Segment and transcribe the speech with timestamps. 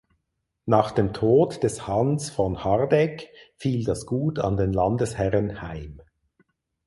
[0.65, 6.01] Nach dem Tod des Hans von Hardegg fiel das Gut an den Landesherren heim.